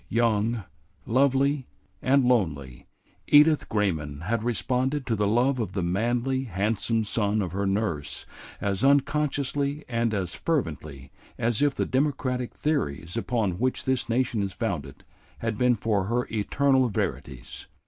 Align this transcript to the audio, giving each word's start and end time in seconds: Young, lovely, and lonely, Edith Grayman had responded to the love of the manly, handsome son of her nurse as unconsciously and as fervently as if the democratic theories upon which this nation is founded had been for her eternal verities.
Young, 0.09 0.63
lovely, 1.05 1.67
and 2.01 2.25
lonely, 2.25 2.87
Edith 3.27 3.69
Grayman 3.69 4.21
had 4.21 4.43
responded 4.43 5.05
to 5.05 5.15
the 5.15 5.27
love 5.27 5.59
of 5.59 5.73
the 5.73 5.83
manly, 5.83 6.45
handsome 6.45 7.03
son 7.03 7.39
of 7.39 7.51
her 7.51 7.67
nurse 7.67 8.25
as 8.59 8.83
unconsciously 8.83 9.85
and 9.87 10.11
as 10.15 10.33
fervently 10.33 11.11
as 11.37 11.61
if 11.61 11.75
the 11.75 11.85
democratic 11.85 12.55
theories 12.55 13.15
upon 13.15 13.59
which 13.59 13.85
this 13.85 14.09
nation 14.09 14.41
is 14.41 14.53
founded 14.53 15.03
had 15.37 15.55
been 15.55 15.75
for 15.75 16.05
her 16.05 16.25
eternal 16.31 16.89
verities. 16.89 17.67